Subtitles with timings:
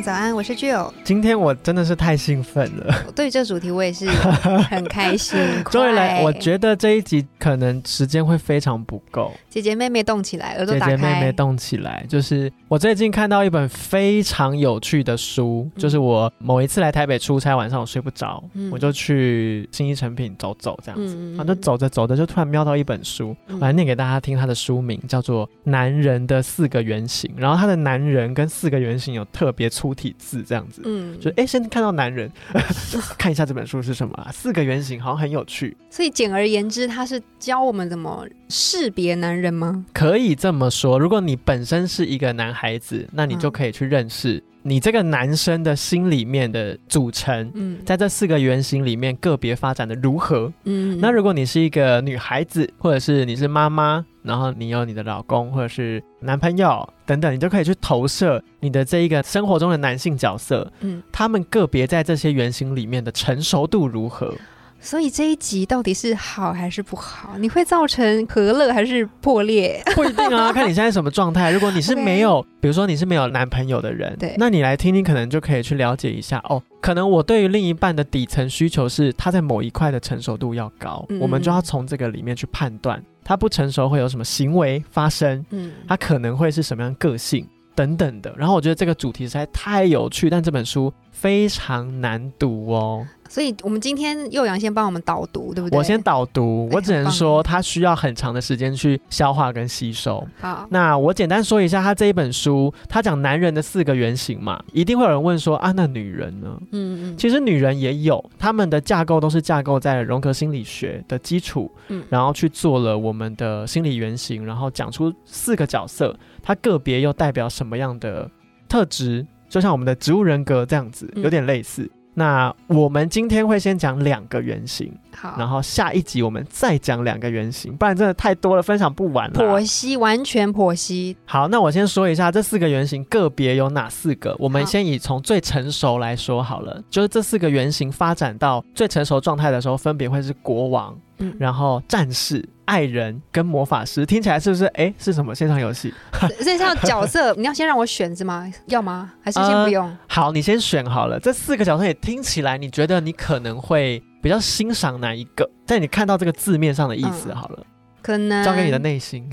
[0.00, 0.92] 早安，我是 Jill。
[1.02, 4.08] 今天我真的是太兴奋了， 对这主题我也是
[4.70, 5.38] 很开心。
[5.70, 9.32] 终于来，我觉得这一集可能时间会非常不够。
[9.50, 32.30] 姐姐妹妹动起来，耳朵姐姐妹妹动起来，就是我最近看到一本非常有趣的书，就是我某一次来台北出差，晚上我睡不着，我就去新一成品走走，这样子，然后就走着走着就突然瞄到一本书，我来念给大家听，它的书名叫做《男人的四个原型》，然后它的男人跟四个原型有特别粗体字，这样子，嗯，就哎，先看到男人，
[33.18, 39.84] 看一下这本书是什么，四个原型好像很有趣，所以简而言之，它是教我们怎么识别男人吗？
[39.92, 54.04] 可以这么说，如果你本身是一个男孩子，那你就可以去认识你这个男生的心里面的组成，嗯，在这四个原型里面个别发展的如何，嗯，那如果你是一个女孩子，或者是你是妈妈。
[54.20, 64.34] 然后你有你的老公或者是男朋友等等，你就可以去投射你的这一个生活中的男性角色，嗯，他们个别在这些原型里面的成熟度如何？
[64.80, 67.36] 所以这一集到底是好还是不好？
[67.38, 69.82] 你会造成和乐还是破裂？
[69.94, 71.50] 不一定啊， 看你现在什么状态。
[71.50, 76.62] 如果你是没有，比如说你是没有男朋友的人，对，那你来听听，可能就可以去了解一下哦。
[76.80, 87.46] 可能我对于另一半的底层需求是他在某一块的成熟度要高，我们就要从这个里面去判断他不成熟会有什么行为发生，嗯，他可能会是什么样个性
[87.78, 88.34] 等等的。
[88.36, 93.06] 然后我觉得这个主题实在太有趣，但这本书非常难读哦。
[93.28, 95.78] 所以，我们今天幼阳先帮我们导读，对不对？
[95.78, 100.26] 我先导读，我只能说他需要很长的时间去消化跟吸收。
[100.40, 106.58] 好，那我简单说一下，他这一本书，他讲男人的四个原型嘛，一定会有人问说啊，那女人呢？
[106.72, 118.26] 嗯嗯，其实女人也有，他们的架构都是架构在荣格心理学的基础，嗯，然后去做了我们的心理原型，然后讲出四个角色，它个别又代表什么样的
[118.70, 121.86] 特质，就像我们的植物人格这样子，有点类似。
[122.14, 124.90] 那我们今天会先讲两个原型，
[125.20, 129.34] 好，然后下一集我们再讲两个原型，不然真的太多了，分享不完了。
[129.34, 131.16] 剖析完全剖析。
[131.24, 134.36] 好，那我先说一下这四个原型个别有哪四个。
[134.38, 140.96] 我们先以从最成熟来说好了，就是这四个原型发展到最成熟状态的时候，分别会是国王。
[141.20, 144.66] 嗯然后战士、爱人跟魔法师听起来是不是？
[144.66, 145.92] 哎，是什么线上游戏？
[146.40, 148.48] 线上角色，你要先让我选是吗？
[148.66, 149.10] 要吗？
[149.20, 149.96] 还是先不用？
[150.06, 151.18] 好，你先选好了。
[151.18, 155.48] 这四个角色也听起来，你觉得你可能会比较欣赏哪一个？
[155.66, 157.64] 在你看到这个字面上的意思好了，
[158.02, 159.28] 可能交给你的内心。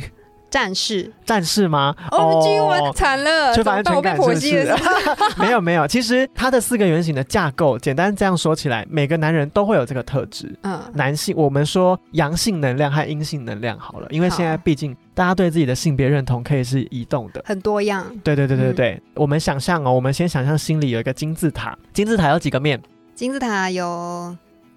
[0.47, 1.94] 战士，战士吗？
[2.12, 4.74] 哦，今晚惨了，缺乏安全感，是不是？
[5.38, 10.57] 没有没有，其实它的四个原型的架构，简单这样说起来，每个男人都会有这个特质。
[10.62, 18.06] 嗯，男性，我们说阳性能量和阴性能量好了，因为现在毕竟大家对自己的性别认同可以是移动的，很多样。
[18.24, 22.81] 对对对对对，我们想象哦，我们先想象心里有一个金字塔，金字塔有几个面？
[23.13, 24.34] 金字塔有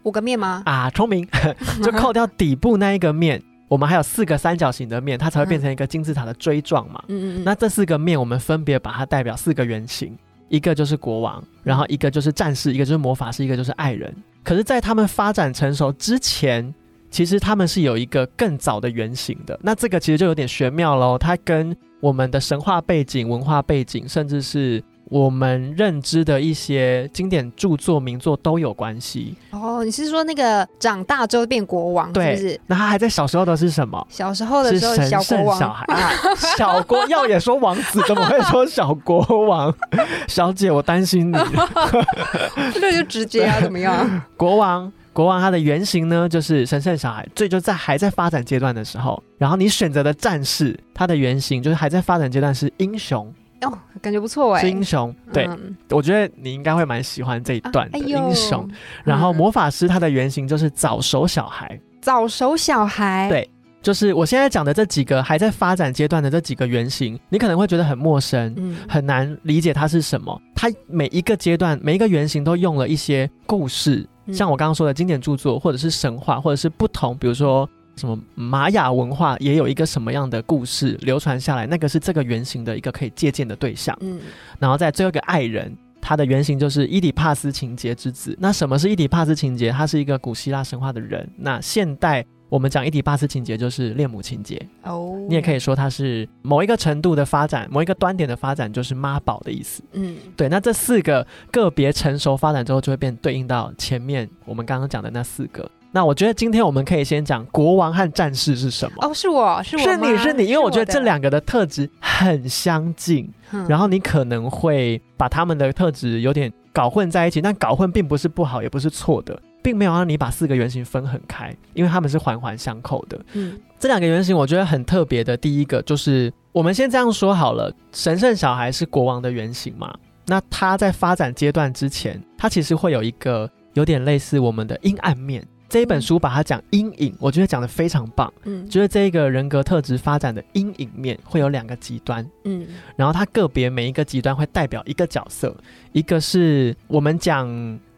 [0.08, 0.62] 五个面吗？
[0.64, 1.28] 啊，聪明，
[1.84, 3.42] 就扣掉底部那一个面。
[3.68, 7.02] 我们还有四个三角形的面，它才会变成一个金字塔的锥状嘛。
[7.08, 10.16] 嗯嗯那这四个面，我们分别把它代表四个原型，
[10.48, 14.10] 一个就是国王，然后一个就是战士，一个就是魔法师，一个就是爱人。
[14.42, 16.74] 可是，在他们发展成熟之前，
[17.10, 19.60] 其实他们是有一个更早的原型的。
[19.62, 24.82] 那这个其实就有点玄妙喽，它跟我们的神话背景、文化背景，甚至是。
[25.10, 29.82] 我们认知的一些经典著作名作都有关系哦。
[29.84, 32.60] 你是说那个长大之后变国王，是不是？
[32.66, 34.06] 那他还在小时候的是什么？
[34.10, 36.10] 小时候的时候小国王，小孩 啊，
[36.56, 39.74] 小国要也说王子，怎么会说小国王？
[40.28, 41.36] 小姐，我担心你。
[42.80, 44.22] 那就直接啊，怎么样？
[44.36, 49.22] 国王，国王，他的原型呢，就是神圣小孩，最就在还在发展阶段的时候。
[49.38, 53.32] 然后你选择的战士，他的原型就是还在发展阶段是英雄。
[53.62, 55.14] 哦，感觉不错哎，是英雄。
[55.32, 55.48] 对，
[55.90, 58.68] 我觉得你应该会蛮喜欢这一段的英雄。
[59.04, 63.28] 然后魔法师他的原型就是早熟小孩，早熟小孩。
[63.28, 63.50] 对，
[63.82, 68.54] 就是我现在讲的这几个还在发展阶段的这几个原型，你可能会觉得很陌生，
[68.88, 70.40] 很难理解它是什么。
[70.54, 77.68] 它每一个阶段，每一个原型都用了一些故事，像我刚刚说的经典著作，或者是神话，或者是不同，比如说。
[77.98, 81.66] 什么玛雅文化也有一个什么样的故事流传下来？
[81.66, 83.94] 那个是这个原型的一个可以借鉴的对象。
[84.00, 84.20] 嗯，
[84.58, 85.76] 然后在最后一个爱人。
[86.00, 88.34] 他的原型就是伊底帕斯情节之子。
[88.40, 89.70] 那什么是伊底帕斯情节？
[89.70, 91.28] 他是一个古希腊神话的人。
[91.36, 99.82] 那现代我们讲伊底帕斯情节就是恋母情节哦，你也可以说它是某一个程度的发展，某一个端点的发展就是妈宝的意思。
[99.92, 100.48] 嗯，对。
[100.48, 105.68] 那这四个个别成熟发展之后，就会变对应到前面我们刚刚讲的那四个。
[105.90, 108.96] 那我觉得今天我们可以先讲国王和战士是什么。
[109.00, 113.28] 哦，是我是我是你是你，因为我觉得这两个的特质很相近，
[113.66, 123.18] 然后你可能会把他们的特质有点搞混在一起，但搞混并不是不好，也不是错的，并没有让你把四个原型分很开，因为他们是环环相扣的。
[123.32, 129.94] 嗯，这两个原型我觉得很特别的，第一个就是我们先这样说好了，神圣小孩是国王的原型嘛，
[130.26, 135.42] 那他在发展阶段之前，他其实会有一个有点类似我们的阴暗面。
[135.68, 138.32] 这一本书把它讲阴影，我觉得讲的非常棒。
[138.44, 142.26] 嗯，觉得这一个人格特质发展的阴影面会有两个极端。
[142.44, 142.66] 嗯，
[142.96, 145.54] 然后它个别每一个极端会代表一个角色，
[145.92, 147.46] 一个是我们讲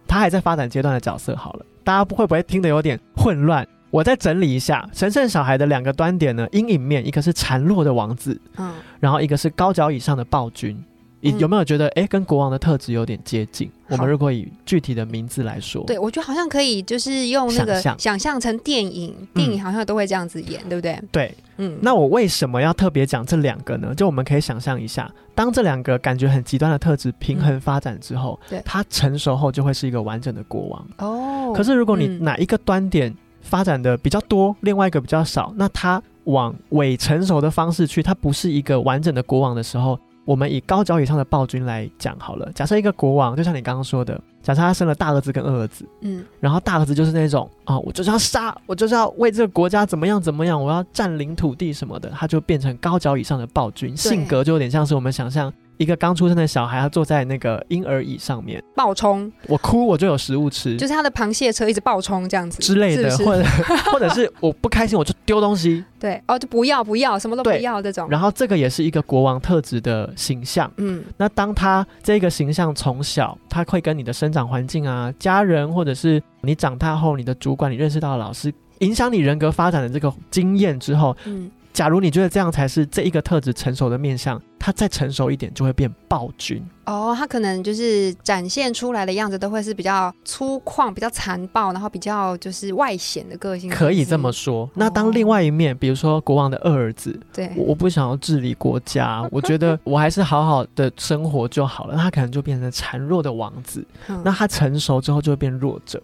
[0.09, 1.37] 他还在发展阶段的角色。
[1.37, 3.67] 好了，大家会不会听得有点混乱？
[3.91, 10.77] 我再整理一下，神圣小孩的两个端点呢，阴影面一个是孱弱的王子，嗯，然后一个是高脚以上的暴君。
[11.21, 13.71] 你有没有觉得，哎，跟国王的特质有点接近？
[13.89, 20.99] 我们如果以具体的名字来说，对我觉得好像可以，就是用那个想象成电影，电影好像都会这样子演，对不对？
[21.13, 21.79] 对，嗯。
[21.83, 23.95] 那我为什么要特别讲这两个呢？
[23.95, 30.87] 就我们可以想象一下，当这两个感觉很极端的特质平衡发展之后，对，它成熟后就会是一个完整的国王。
[30.99, 31.53] 哦。
[31.55, 39.99] 可是如果你哪一个端点发展的比较多，另外一个比较少，那它往伪成熟的方式去，它不是一个完整的国王的时候。
[40.31, 42.49] 我们以高脚以上的暴君来讲好了。
[42.55, 55.53] 假设一个国王，就像你刚刚说的，假设他生了大儿子跟二儿子，嗯，然后大儿子就是那种啊，我就是要杀，我就是要为这个国家怎么样怎么样，我要占领土地什么的，他就变成高脚以上的暴君，性格就有点像是我们想象。
[55.81, 58.63] 一个刚出生的小孩，他坐在那个婴儿椅上面。
[58.77, 63.43] 暴冲，我哭我就有食物吃，就是他的螃蟹车一直暴冲这样子之类的，或者
[63.91, 68.07] 或者是我不开心我就丢东西，对哦就不要不要什么都不要这种。
[68.11, 81.51] 然后这个也是一个国王特质的形象，嗯，那当他这个形象从小他会跟你的生长环境啊、家人，或者是你长大后你的主管、你认识到的老师，影响你人格发展的这个经验之后，嗯。
[81.81, 87.15] 假如你觉得这样才是这一个特质成熟的面相，他再成熟一点就会变暴君哦。
[87.17, 93.71] 他可能就是展现出来的样子都会是比较粗犷、比较残暴，然后比较就是外显的个性。
[93.71, 94.69] 可以这么说。
[94.75, 101.97] 那当另外一面，比如说国王的二儿子，对，我不想要治理国家， 我觉得我还是好好的生活就好了。
[101.97, 103.83] 他可能就变成孱弱的王子。
[104.23, 105.99] 那他成熟之后就会变弱者。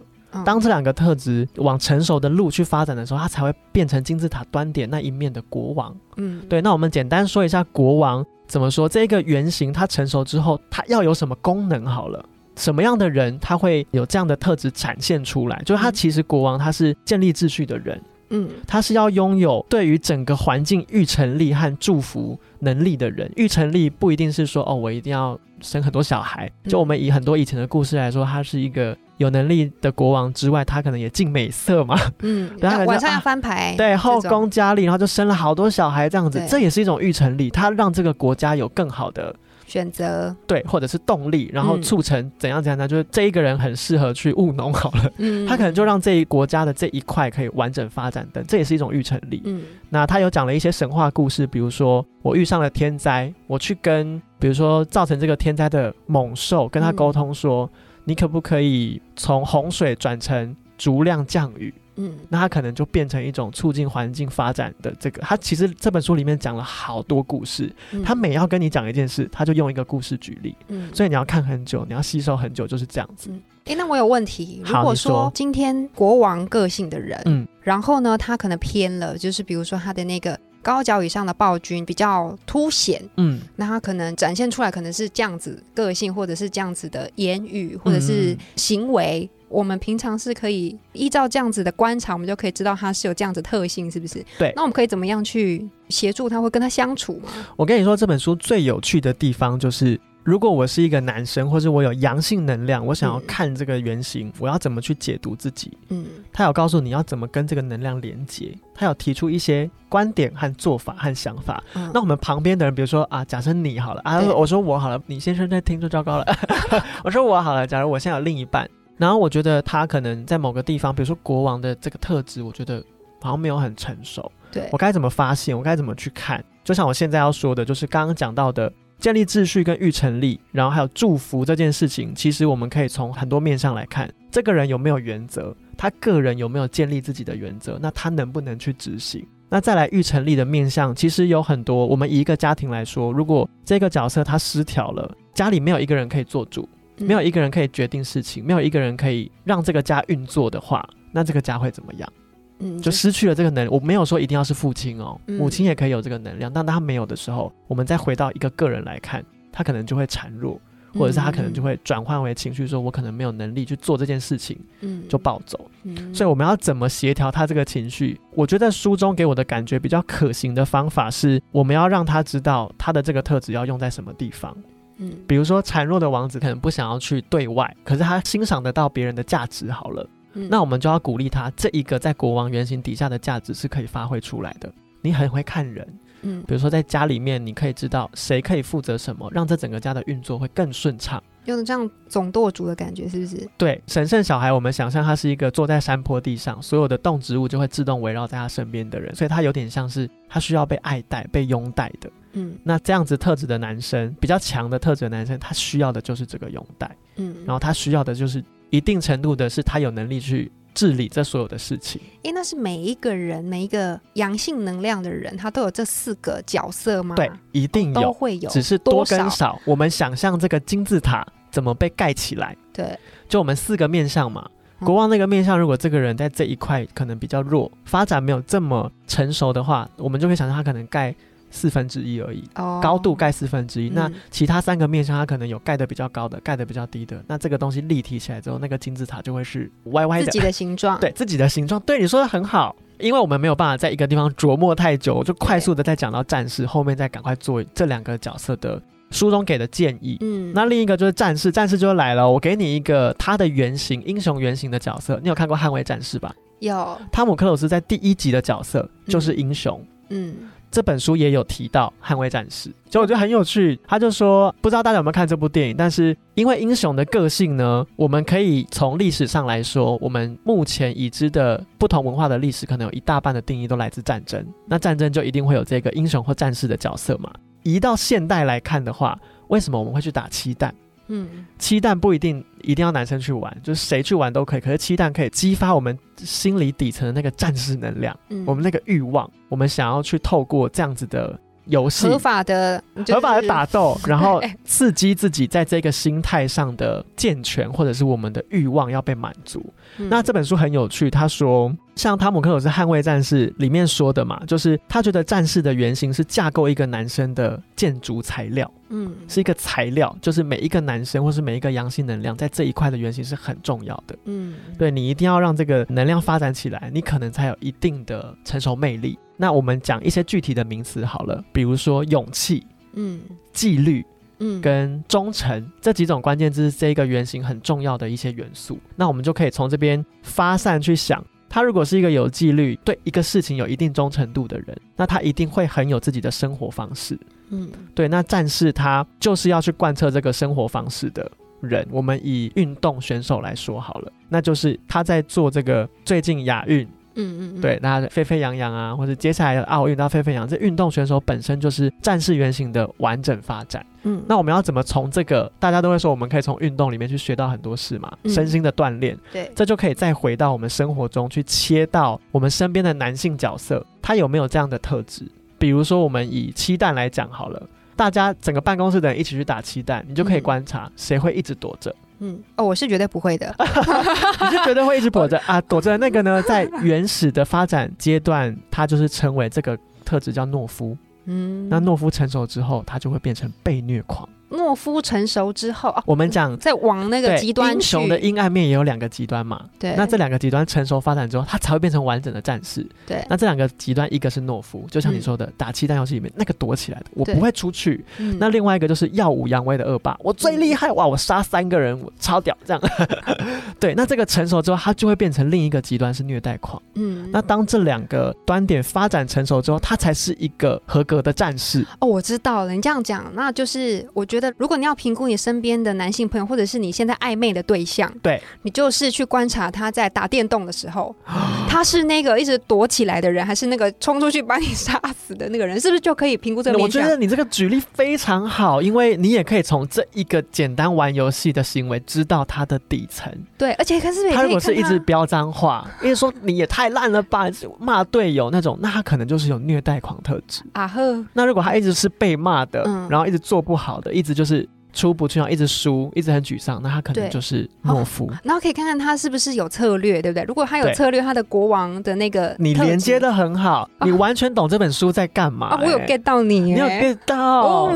[0.45, 5.95] 当这两个特质往成熟的路去发展的时候，他才会变成金字塔端点那一面的国王。
[6.17, 6.61] 嗯，对。
[6.61, 8.87] 那我们简单说一下国王怎么说？
[8.89, 11.85] 这个原型它成熟之后，它要有什么功能？
[11.85, 12.23] 好了，
[12.55, 15.61] 什么样的人他会有这样的特质展现出来？
[15.65, 18.01] 就是他其实国王他是建立秩序的人。
[18.29, 23.31] 嗯，他是要拥有对于整个环境预成立和祝福能力的人。
[23.37, 26.51] 预成立不一定是说哦，我一定要生很多小孩。
[26.65, 31.99] 就我们以很多以前的故事来说，他是一个有能力的国王之外，他可能也进美色嘛。
[32.19, 37.49] 嗯， 然后晚上要翻牌，对，后宫佳丽，然后就生了好多小孩这样子，这也是一种预成力。
[37.49, 39.35] 他让这个国家有更好的。
[39.65, 42.87] 选择对，或者是动力，然后促成怎样怎样呢？
[42.87, 49.41] 就是这一个人很适合去务农好了，嗯，他可能就让这一国家的这一块可以完整发展等，这也是一种预成力。
[49.43, 57.69] 嗯，那他有讲了一些神话故事，比如说我遇上了天灾，我去跟比如说造成这个天灾的猛兽跟他沟通说，
[58.07, 61.73] 你可不可以从洪水转成足量降雨？
[61.97, 65.21] 嗯，那它可能就变成一种促进环境发展的这个。
[65.23, 67.69] 他其实这本书里面讲了好多故事，
[68.05, 70.55] 他每要跟你讲一件事，他就用一个故事举例。
[70.69, 73.29] 嗯，所以你要看很久，你要吸收很久，就是这样子。
[73.65, 74.61] 哎，那我有问题。
[74.63, 89.29] 如果说今天国王个性的人，嗯，然后呢，他可能偏了，就是比如说他的那个高脚以上的暴君比较凸显，嗯，那他可能展现出来可能是这样子个性，或者是这样子的言语，或者是行为。
[89.47, 94.21] 我们平常是可以依照这样子的观察，我们就可以知道他是有这样子特性，是不是？
[94.37, 94.51] 对。
[94.57, 97.29] 那我们可以怎么样去协助他，会跟他相处吗？
[97.55, 99.97] 我跟你说，这本书最有趣的地方就是，
[100.27, 105.71] 如果我是一个男生，或者我有阳性能量，我想要看这个原型，我要怎么去解读自己？
[105.87, 106.05] 嗯。
[106.33, 111.63] 他有告诉你要怎么跟这个能量连接，他有提出一些观点和做法和想法。
[111.93, 116.25] 那我们旁边的人，比如说啊，假设你好了啊，我说我好了，你先生在听就糟糕了。
[117.05, 118.69] 我说我好了，假如我现在有另一半。
[118.97, 122.83] 然后我觉得他可能在某个地方，比如说国王的这个特质，我觉得
[123.21, 124.29] 好像没有很成熟。
[124.51, 125.57] 对我该怎么发现？
[125.57, 126.43] 我该怎么去看？
[126.65, 139.25] 就像我现在要说的，就是刚刚讲到的建立秩序跟预成立，然后还有祝福这件事情，其实我们可以从很多面上来看，这个人有没有原则，他个人有没有建立自己的原则，那他能不能去执行？
[139.49, 141.85] 那再来预成立的面向，其实有很多。
[141.85, 152.11] 我们以一个家庭来说，如果这个角色他失调了，家里没有一个人可以做主，没有一个人可以决定事情，没有一个人可以让这个家运作的话，那这个家会怎么样？
[152.59, 153.69] 嗯，就失去了这个能力。
[153.69, 156.51] 我没有说一定要是父亲哦，母亲也可以有这个能量。
[156.51, 160.59] 但当他没有的时候，我们再回到一个个人来看，他可能就会孱弱。
[160.93, 165.69] 或者是他可能就会转换为情绪，说我可能没有能力去做这件事情，嗯，就暴走。
[165.83, 168.19] 嗯，所以我们要怎么协调他这个情绪？
[168.33, 174.55] 我觉得书中给我的感觉比较可行的方法是，我们要让他知道他的这个特质要用在什么地方。
[174.95, 179.69] 嗯，比如说孱弱的王子可能不想要去对外，可是他欣赏得到别人的价值。
[179.69, 180.09] 好了，
[180.49, 184.71] 那我们就要鼓励他，这一个在国王原型底下的价值是可以发挥出来的。
[185.01, 185.87] 你很会看人。
[186.23, 191.21] 嗯，比如说在家里面，你可以知道谁可以负责什么，让这整个家的运作会更顺畅。
[191.45, 193.47] 有这样总舵主的感觉，是不是？
[193.55, 202.09] 对，神圣小孩，我们想象他是一个坐在山坡地上，所有的动植物就会自动围绕在他身边的人，所以他有点像是他需要被爱戴、被拥戴的。
[202.33, 206.93] 嗯，那这样子特质的男生，比较强的特质的男生，他需要的就是这个拥戴。
[207.17, 210.51] 嗯，然后他需要的就是一定程度的是他有能力去。
[210.73, 217.15] 治理这所有的事情，哎，那是每一个人，每一个阳性能量的人，他都有这四个角色吗？
[217.15, 219.59] 对，一定有，都会有，只是多跟少。
[219.65, 222.55] 我们想象这个金字塔怎么被盖起来？
[222.71, 222.95] 对，
[223.27, 224.47] 就我们四个面相嘛。
[224.81, 231.15] 国王那个面相，如果这个人在这一块可能比较弱，发展没有这么成熟的话，我们就会想象他可能盖。
[231.49, 233.89] 四分之一而已，哦高度盖四分之一。
[233.89, 237.23] 那其他三个面向，它可能有盖的比较高的，盖的比较低的。
[237.27, 240.99] 那这个东西立体起来之后，那个金字塔就会是歪歪的，自己的形状。
[240.99, 241.79] 对，自己的形状。
[241.81, 242.75] 对，你说的很好。
[242.99, 250.17] 因为我们没有办法在一个地方琢磨太久，就快速的再讲到战士，后面再赶快做这两个角色的书中给的建议。
[250.21, 252.27] 嗯，那另一个就是战士，战士就来了。
[252.27, 255.19] 我给你一个他的原型，英雄原型的角色。
[255.21, 256.33] 你有看过《捍卫战士》吧？
[256.57, 256.99] 有。
[257.11, 259.79] 汤姆克鲁斯在第一集的角色就是英雄。
[260.09, 260.33] 嗯。
[260.69, 263.79] 这本书也有提到捍卫战士，所以我觉得很有趣。
[263.87, 274.45] 他就说，不知道大家有没有看这部电影，但是因为英雄的个性呢，我们可以从历史上来说，我们目前已知的不同文化的历史，可能有一大半的定义都来自战争。
[274.65, 277.31] 那战争就一定会有这个英雄或战士的角色嘛？
[277.63, 280.73] 移到现代来看的话，为什么我们会去打七弹？
[281.07, 284.59] 嗯，七蛋不一定一定要男生去玩，就是谁去玩都可以。
[284.59, 291.39] 可是七蛋可以激发我们心理底层的那个战士能量，我们那个欲望，我们想要去透过这样子的。
[291.67, 292.07] 游戏。
[292.07, 299.65] 合法的合法的打斗， 然后刺激自己在这个心态上的健全，或者是我们的欲望要被满足。
[299.97, 319.17] 那这本书很有趣，他说，像汤姆克鲁斯《捍卫战士》里面说的嘛，就是他觉得战士的原型是架构一个男生的建筑材料，嗯，是一个材料，就是每一个男生或是每一个阳性能量在这一块的原型是很重要的，嗯，对你一定要让这个能量发展起来，你可能才有一定的成熟魅力。
[319.37, 323.21] 那我们讲一些具体的名词好了，比如说勇气、嗯，
[323.53, 324.03] 纪律、
[324.39, 328.79] 嗯，跟忠诚这几种关键字是这个原型很重要的一些元素。
[328.95, 337.17] 那我们就可以从这边发散去想，他如果是一个有纪律、对一个事情有一定忠诚度的人，那他一定会很有自己的生活方式。
[337.49, 338.07] 嗯，对。
[338.07, 341.87] 那战士他就是要去贯彻这个生活方式的人。
[341.91, 346.87] 我们以运动选手来说好了，那就是他在做这个最近亚运。
[347.17, 353.85] 嗯嗯，对，那沸沸扬扬啊，或者接下来的奥运到沸沸扬，这运动选手本身就是战士原型的完整发展。
[354.03, 359.17] 嗯，那我们要怎么从这个大家都会说，我们可以从运动里面去学到很多事嘛，身心的锻炼。
[359.33, 365.23] 对，这就可以再回到我们生活中去切到我们身边的男性角色，他有没有这样的特质？
[365.57, 367.61] 比如说，我们以七蛋来讲好了，
[367.95, 371.89] 大家整个办公室的人一起去打七蛋，你就可以观察谁会一直躲着。
[371.89, 372.06] 嗯
[372.55, 373.53] 哦，我是绝对不会的。
[373.59, 375.61] 你是绝对会一直躲着啊？
[375.61, 376.41] 躲着那个呢？
[376.43, 380.97] 在原始的发展阶段，它就是称为这个特质叫懦夫。
[381.25, 384.27] 嗯，那懦夫成熟之后，他就会变成被虐狂。
[384.49, 389.65] 懦夫成熟之后啊，我们讲在往那个极端英雄的阴暗面也有两个极端嘛。
[389.77, 392.87] 对，那这两个极端成熟发展之后，他才会变成完整的战士。
[393.05, 398.05] 对，那这两个极端，一个是懦夫，就像你说的打气弹游戏里面那个躲起来的，我不会出去。
[398.39, 401.05] 那另外一个就是耀武扬威的恶霸，我最厉害哇！
[401.05, 402.81] 我杀三个人，我超屌这样。
[403.81, 406.81] 对，那这个成熟之后，他就会变成另一个极端是虐待狂。
[406.93, 411.85] 嗯，那当这两个端点发展成熟之后，他才是一个合格的战士。
[411.99, 414.36] 哦，我知道了，你这样讲，那就是我觉。
[414.39, 421.15] 觉得，如果你要评估你身边的男性朋友，或者是你现在暧昧的对象，对你就是去观察他在打电动的时候，
[421.67, 426.77] 他是那个一直躲起来的人，还是那个冲出去把你杀死的那个人，是不是就可以评估这个？
[426.77, 433.31] 我觉得你这个举例非常好，因为你也可以从这一个简单玩游戏的行为知道他的底层。
[433.57, 437.47] 对，而且可是他如果是一直飙脏话，因为说你也太烂了吧，
[437.79, 441.25] 骂队友那种，那他可能就是有虐待狂特质啊呵。
[441.33, 448.31] 那如果他一直是被骂的，然后一直做不好的，一直就是出不去，然后一直输，一直很沮丧，那他可能就是懦夫。
[448.43, 450.43] 然后可以看看他是不是有策略，对不对？
[450.43, 455.77] 如果他有策略，他的国王的那个你连接的很好，你完全懂这本书在干嘛。
[455.81, 457.91] 我有 get 到你，你有 get 到，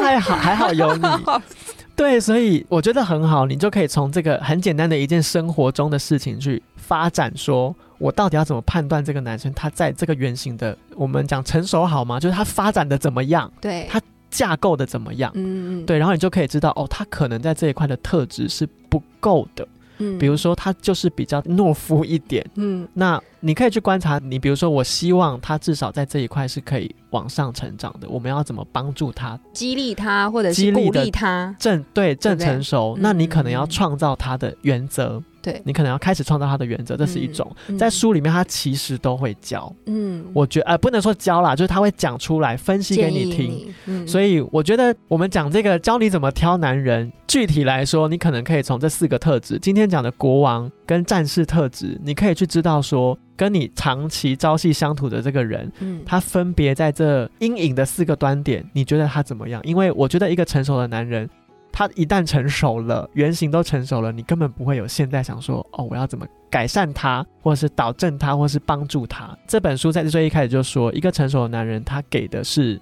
[0.00, 1.02] 太好，还好有你。
[1.94, 12.18] 对，所以我觉得很好，你就可以从这个很简单的一件生活中的事情去发展，说我到底要怎么判断这个男生他在这个原型的，我们讲成熟好吗？
[12.18, 13.50] 就是他发展的怎么样？
[13.60, 14.00] 对，他
[14.32, 15.30] 架构的怎么样？
[15.34, 19.68] 嗯嗯，对，然后你就可以知道，哦，他可能在这一块的特质是不够的。
[19.98, 22.44] 嗯，比如说他就是比较懦夫一点。
[22.56, 23.22] 嗯，那。
[23.44, 28.08] 你可以去观察你，比如说，我希望他至少在这一块是可以往上成长的。
[28.08, 31.52] 我们要怎么帮助他、激励他，或者是鼓励他？
[31.58, 35.20] 正对正成熟，那你可能要创造他的原则。
[35.42, 37.50] 对，你可能要开始创造他的原则，这是一种。
[37.78, 39.70] 在书里面，他其实都会教。
[39.86, 43.74] 嗯，我觉呃不能说教啦，就是他会讲出来，分析给你听。
[43.86, 53.18] 嗯，所以我觉得我们讲这个教你怎么挑男人，具体来说，你可能可以从这四个特质，今天讲的国王跟战士特质，你可以去知道说。
[53.34, 59.60] 跟你长期朝夕相处的这个人，嗯，他分别在这阴影的四个端点，你觉得他怎么样？
[59.64, 61.28] 因为我觉得一个成熟的男人，
[61.72, 69.36] 他一旦成熟了，原型都成熟了，你根本不会有现在想说，哦，我要怎么改善他，或者是导正他，或是帮助他。
[69.46, 72.78] 这本书在最一开始就说，一个成熟的男人，他给的是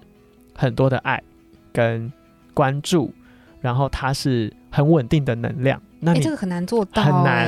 [0.55, 1.23] 很多的爱
[1.73, 2.13] 跟
[2.53, 3.15] 关注，
[3.61, 5.81] 然后他是很稳定的能量。
[6.01, 7.47] 那你这个很难做到，很难，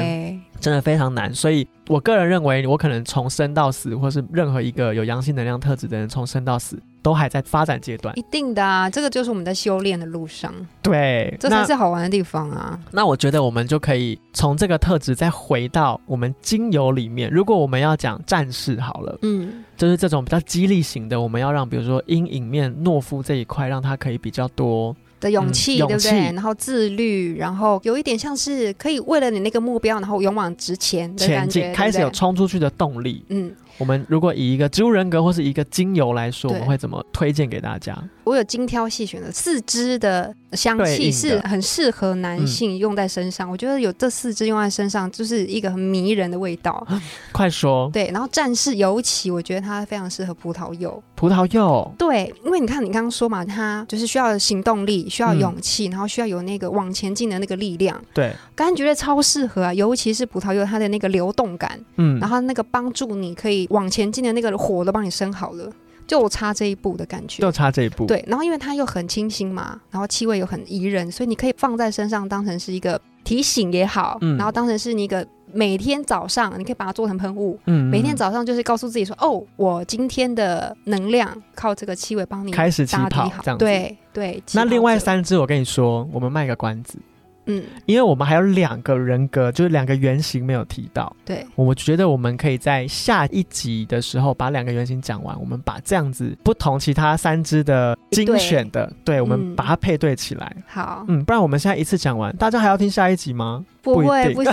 [0.61, 1.35] 真的非常难。
[1.35, 8.17] 所以我个人认为，我可能从生到死，或是任何一个有阳性能量特质的人，从生到死都还在发展阶段。
[8.19, 10.53] 一定的啊，这个就是我们在修炼的路上。
[10.81, 12.79] 对，这才是好玩的地方啊。
[12.91, 17.31] 那我觉得我们就可以从这个特质再回到我们精油里面。
[17.31, 24.95] 如果我们要讲战士好了，嗯，就是这种比较激励型的，我们要让比如说阴影面懦夫这一块，让他可以比较多。
[25.21, 26.11] 的勇气，对不对？
[26.33, 33.25] 然后自律，然后有一点像是可以为了你那个目标，然后勇往直前的感觉，开始有冲出去的动力。
[33.29, 33.55] 嗯。
[33.79, 37.97] 我们如果以一个植物人格或是一个精油来说，我们会怎么推荐给大家？
[38.25, 43.51] 我有精挑细选的四支的香气是很适合男性用在身上。
[43.51, 46.87] 我觉得有这四支用在身上，就是一个很迷人的味道。
[47.33, 47.91] 快说！
[47.93, 51.03] 对，然后战士尤其，我觉得它非常适合葡萄柚。
[51.17, 58.01] 葡萄柚，对，因为你看你刚刚说嘛，它就是需要行动力，需要勇气，然后需要有那个往前进的那个力量。
[58.13, 63.62] 对，刚刚觉得超适合啊，尤其是葡萄柚，它的那个流动感，嗯，然后那个帮助你可以。
[63.71, 65.71] 往前进的那个火都帮你生好了，
[66.07, 68.07] 就差这一步的感觉，就差这一步。
[68.07, 84.43] 对，然后因为它又很清新嘛，然后气味又很宜人，所以你可以放在身上当成是一个提醒也好，嗯，然后当成是你一个每天早上你可以把它做成喷雾，嗯，每天早上就是告诉自己说，哦，我今天的能量靠这个气味帮你开始起跑，这样对对。
[84.53, 86.99] 那另外三支，我跟你说，我们卖个关子。
[87.47, 91.15] 嗯，因为我们还有两个人格，就是两个原型没有提到。
[91.25, 95.39] 对，我觉得我们可以在下一集的时候把两个原型讲完。
[95.41, 100.57] 我们把这样子不同其他三只的精选的，对我们把它配对起来。
[100.67, 103.65] 好，嗯，不然我们现在一次讲完，大家还要听下一集吗？
[103.83, 104.53] 不会，不行，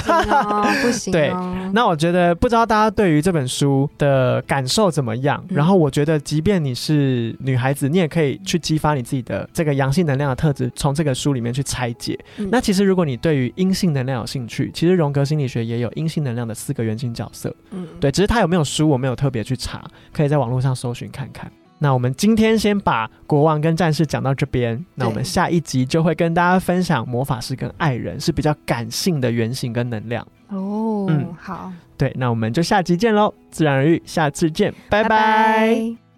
[0.81, 1.11] 不 行。
[1.11, 1.31] 对，
[1.73, 5.43] 那我觉得不知道大家对于这本书的感受怎么样。
[5.49, 12.17] 然后我觉得，即便你是女孩子，你也可以去激发你自己的这个阳性能量的特质，从这个书里面去拆解。
[12.51, 17.55] 那其实，如果你对于阴性能量有兴趣，其实荣格心理学也有阴性能量的四个原型角色。
[17.71, 21.51] 嗯，对，只是他有没有书，我没有特别去查，可以在网络上搜寻看看。
[21.79, 30.25] 那我们今天先把国王跟战士讲到这边，那我们下一集就会跟大家分享魔法师跟爱人是比较感性的原型跟能量。
[30.49, 36.08] 哦，嗯，好，对，那我们就下集见喽，自然而愈，下次见，拜拜。